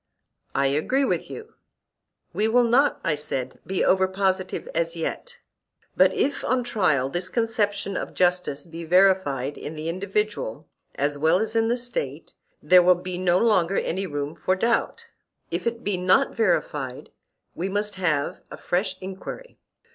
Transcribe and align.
I 0.55 0.65
agree 0.65 1.05
with 1.05 1.29
you. 1.29 1.53
We 2.33 2.47
will 2.47 2.63
not, 2.63 2.99
I 3.03 3.13
said, 3.13 3.59
be 3.67 3.85
over 3.85 4.07
positive 4.07 4.67
as 4.73 4.95
yet; 4.95 5.37
but 5.95 6.11
if, 6.11 6.43
on 6.43 6.63
trial, 6.63 7.07
this 7.07 7.29
conception 7.29 7.95
of 7.95 8.15
justice 8.15 8.65
be 8.65 8.83
verified 8.83 9.59
in 9.59 9.75
the 9.75 9.89
individual 9.89 10.67
as 10.95 11.19
well 11.19 11.37
as 11.37 11.55
in 11.55 11.67
the 11.67 11.77
State, 11.77 12.33
there 12.63 12.81
will 12.81 12.95
be 12.95 13.19
no 13.19 13.37
longer 13.37 13.77
any 13.77 14.07
room 14.07 14.33
for 14.33 14.55
doubt; 14.55 15.05
if 15.51 15.67
it 15.67 15.83
be 15.83 15.97
not 15.97 16.33
verified, 16.33 17.11
we 17.53 17.69
must 17.69 17.93
have 17.93 18.41
a 18.49 18.57
fresh 18.57 18.97
enquiry. 19.01 19.59